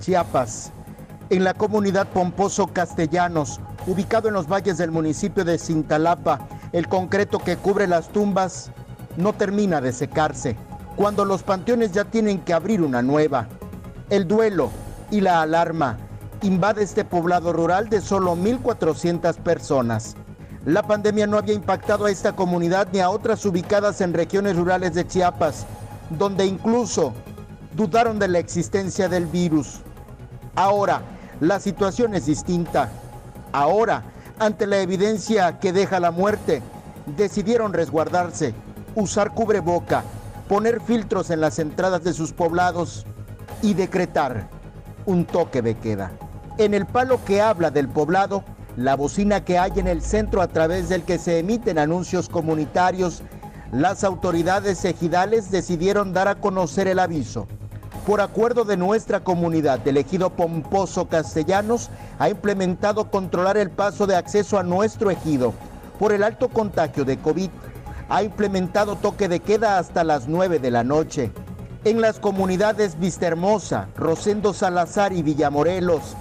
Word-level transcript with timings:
Chiapas, 0.00 0.72
en 1.30 1.44
la 1.44 1.54
comunidad 1.54 2.08
Pomposo 2.08 2.66
Castellanos, 2.68 3.60
ubicado 3.86 4.28
en 4.28 4.34
los 4.34 4.48
valles 4.48 4.78
del 4.78 4.90
municipio 4.90 5.44
de 5.44 5.58
Cintalapa, 5.58 6.40
el 6.72 6.88
concreto 6.88 7.38
que 7.38 7.56
cubre 7.56 7.86
las 7.86 8.08
tumbas 8.08 8.70
no 9.16 9.32
termina 9.32 9.80
de 9.80 9.92
secarse, 9.92 10.56
cuando 10.96 11.24
los 11.24 11.42
panteones 11.42 11.92
ya 11.92 12.04
tienen 12.04 12.40
que 12.40 12.52
abrir 12.52 12.82
una 12.82 13.02
nueva. 13.02 13.48
El 14.10 14.28
duelo 14.28 14.70
y 15.10 15.20
la 15.20 15.42
alarma 15.42 15.96
invade 16.42 16.82
este 16.82 17.04
poblado 17.04 17.52
rural 17.52 17.88
de 17.88 18.00
solo 18.00 18.34
1.400 18.36 19.36
personas. 19.36 20.16
La 20.68 20.82
pandemia 20.82 21.26
no 21.26 21.38
había 21.38 21.54
impactado 21.54 22.04
a 22.04 22.10
esta 22.10 22.36
comunidad 22.36 22.88
ni 22.92 23.00
a 23.00 23.08
otras 23.08 23.42
ubicadas 23.46 24.02
en 24.02 24.12
regiones 24.12 24.54
rurales 24.54 24.92
de 24.92 25.06
Chiapas, 25.06 25.64
donde 26.10 26.44
incluso 26.44 27.14
dudaron 27.74 28.18
de 28.18 28.28
la 28.28 28.38
existencia 28.38 29.08
del 29.08 29.24
virus. 29.24 29.80
Ahora, 30.56 31.00
la 31.40 31.58
situación 31.58 32.12
es 32.12 32.26
distinta. 32.26 32.90
Ahora, 33.50 34.02
ante 34.38 34.66
la 34.66 34.76
evidencia 34.80 35.58
que 35.58 35.72
deja 35.72 36.00
la 36.00 36.10
muerte, 36.10 36.60
decidieron 37.16 37.72
resguardarse, 37.72 38.52
usar 38.94 39.32
cubreboca, 39.32 40.04
poner 40.50 40.82
filtros 40.82 41.30
en 41.30 41.40
las 41.40 41.58
entradas 41.58 42.04
de 42.04 42.12
sus 42.12 42.34
poblados 42.34 43.06
y 43.62 43.72
decretar 43.72 44.50
un 45.06 45.24
toque 45.24 45.62
de 45.62 45.78
queda. 45.78 46.10
En 46.58 46.74
el 46.74 46.84
palo 46.84 47.24
que 47.24 47.40
habla 47.40 47.70
del 47.70 47.88
poblado, 47.88 48.44
la 48.78 48.96
bocina 48.96 49.44
que 49.44 49.58
hay 49.58 49.72
en 49.76 49.88
el 49.88 50.00
centro 50.00 50.40
a 50.40 50.48
través 50.48 50.88
del 50.88 51.02
que 51.02 51.18
se 51.18 51.38
emiten 51.38 51.78
anuncios 51.78 52.30
comunitarios, 52.30 53.22
las 53.72 54.04
autoridades 54.04 54.86
ejidales 54.86 55.50
decidieron 55.50 56.14
dar 56.14 56.28
a 56.28 56.36
conocer 56.36 56.88
el 56.88 56.98
aviso 56.98 57.46
por 58.08 58.22
acuerdo 58.22 58.64
de 58.64 58.78
nuestra 58.78 59.20
comunidad, 59.20 59.86
el 59.86 59.98
ejido 59.98 60.30
Pomposo 60.30 61.08
Castellanos 61.08 61.90
ha 62.18 62.30
implementado 62.30 63.10
controlar 63.10 63.58
el 63.58 63.68
paso 63.68 64.06
de 64.06 64.16
acceso 64.16 64.58
a 64.58 64.62
nuestro 64.62 65.10
ejido 65.10 65.52
por 65.98 66.12
el 66.12 66.22
alto 66.22 66.48
contagio 66.48 67.04
de 67.04 67.18
COVID. 67.18 67.50
Ha 68.08 68.22
implementado 68.22 68.96
toque 68.96 69.28
de 69.28 69.40
queda 69.40 69.76
hasta 69.76 70.04
las 70.04 70.26
9 70.26 70.58
de 70.58 70.70
la 70.70 70.84
noche. 70.84 71.30
En 71.84 72.00
las 72.00 72.18
comunidades 72.18 72.98
Vistahermosa, 72.98 73.88
Rosendo 73.94 74.54
Salazar 74.54 75.12
y 75.12 75.22
Villamorelos, 75.22 76.16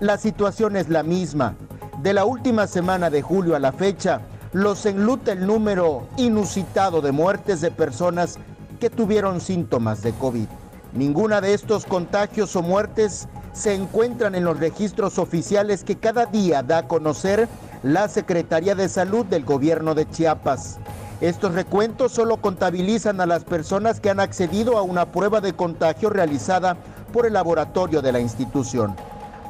la 0.00 0.18
situación 0.18 0.76
es 0.76 0.90
la 0.90 1.02
misma. 1.02 1.56
De 2.02 2.12
la 2.12 2.24
última 2.24 2.66
semana 2.66 3.10
de 3.10 3.22
julio 3.22 3.54
a 3.54 3.60
la 3.60 3.70
fecha, 3.70 4.22
los 4.52 4.86
enluta 4.86 5.30
el 5.30 5.46
número 5.46 6.08
inusitado 6.16 7.00
de 7.00 7.12
muertes 7.12 7.60
de 7.60 7.70
personas 7.70 8.40
que 8.80 8.90
tuvieron 8.90 9.40
síntomas 9.40 10.02
de 10.02 10.10
COVID. 10.10 10.48
Ninguna 10.94 11.40
de 11.40 11.54
estos 11.54 11.86
contagios 11.86 12.56
o 12.56 12.62
muertes 12.62 13.28
se 13.52 13.74
encuentran 13.74 14.34
en 14.34 14.42
los 14.42 14.58
registros 14.58 15.16
oficiales 15.20 15.84
que 15.84 15.94
cada 15.94 16.26
día 16.26 16.64
da 16.64 16.78
a 16.78 16.88
conocer 16.88 17.48
la 17.84 18.08
Secretaría 18.08 18.74
de 18.74 18.88
Salud 18.88 19.24
del 19.24 19.44
gobierno 19.44 19.94
de 19.94 20.10
Chiapas. 20.10 20.78
Estos 21.20 21.54
recuentos 21.54 22.10
solo 22.10 22.38
contabilizan 22.38 23.20
a 23.20 23.26
las 23.26 23.44
personas 23.44 24.00
que 24.00 24.10
han 24.10 24.18
accedido 24.18 24.76
a 24.76 24.82
una 24.82 25.12
prueba 25.12 25.40
de 25.40 25.52
contagio 25.52 26.10
realizada 26.10 26.76
por 27.12 27.26
el 27.26 27.34
laboratorio 27.34 28.02
de 28.02 28.10
la 28.10 28.18
institución. 28.18 28.96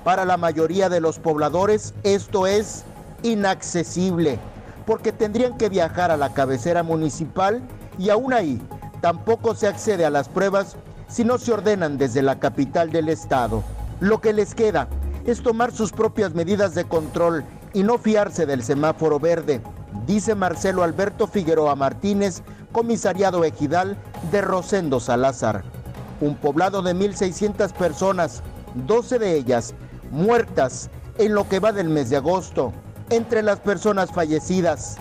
Para 0.04 0.24
la 0.24 0.36
mayoría 0.36 0.88
de 0.88 1.00
los 1.00 1.20
pobladores 1.20 1.94
esto 2.02 2.48
es 2.48 2.82
inaccesible, 3.22 4.40
porque 4.84 5.12
tendrían 5.12 5.56
que 5.56 5.68
viajar 5.68 6.10
a 6.10 6.16
la 6.16 6.34
cabecera 6.34 6.82
municipal 6.82 7.62
y 7.98 8.10
aún 8.10 8.32
ahí 8.32 8.60
tampoco 9.00 9.54
se 9.54 9.68
accede 9.68 10.04
a 10.04 10.10
las 10.10 10.28
pruebas 10.28 10.76
si 11.06 11.24
no 11.24 11.38
se 11.38 11.52
ordenan 11.52 11.98
desde 11.98 12.20
la 12.20 12.40
capital 12.40 12.90
del 12.90 13.10
estado. 13.10 13.62
Lo 14.00 14.20
que 14.20 14.32
les 14.32 14.56
queda 14.56 14.88
es 15.24 15.40
tomar 15.40 15.70
sus 15.70 15.92
propias 15.92 16.34
medidas 16.34 16.74
de 16.74 16.84
control 16.84 17.44
y 17.72 17.84
no 17.84 17.96
fiarse 17.96 18.44
del 18.44 18.64
semáforo 18.64 19.20
verde, 19.20 19.60
dice 20.04 20.34
Marcelo 20.34 20.82
Alberto 20.82 21.28
Figueroa 21.28 21.76
Martínez, 21.76 22.42
comisariado 22.72 23.44
ejidal 23.44 23.96
de 24.32 24.40
Rosendo 24.40 24.98
Salazar. 24.98 25.62
Un 26.20 26.34
poblado 26.34 26.82
de 26.82 26.92
1.600 26.92 27.72
personas, 27.72 28.42
12 28.74 29.20
de 29.20 29.36
ellas 29.36 29.74
muertas 30.12 30.90
en 31.18 31.34
lo 31.34 31.48
que 31.48 31.58
va 31.58 31.72
del 31.72 31.88
mes 31.88 32.10
de 32.10 32.18
agosto. 32.18 32.72
Entre 33.10 33.42
las 33.42 33.58
personas 33.58 34.10
fallecidas 34.12 34.96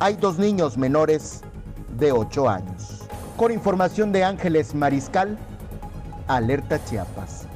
hay 0.00 0.16
dos 0.16 0.38
niños 0.38 0.76
menores 0.76 1.42
de 1.96 2.10
8 2.10 2.48
años. 2.48 3.02
Con 3.36 3.52
información 3.52 4.10
de 4.10 4.24
Ángeles 4.24 4.74
Mariscal, 4.74 5.38
Alerta 6.26 6.84
Chiapas. 6.84 7.46